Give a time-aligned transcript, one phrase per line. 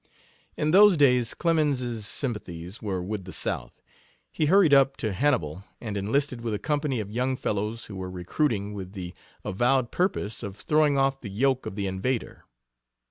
[0.57, 3.83] In those days Clemens's sympathies were with the South.
[4.31, 8.09] He hurried up to Hannibal and enlisted with a company of young fellows who were
[8.09, 9.13] recruiting with the
[9.45, 12.45] avowed purpose of "throwing off the yoke of the invader."